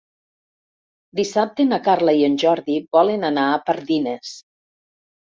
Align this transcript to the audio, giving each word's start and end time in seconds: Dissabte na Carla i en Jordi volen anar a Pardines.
Dissabte 1.19 1.67
na 1.69 1.79
Carla 1.89 2.17
i 2.21 2.25
en 2.31 2.41
Jordi 2.47 2.81
volen 3.01 3.31
anar 3.33 3.47
a 3.55 3.63
Pardines. 3.71 4.37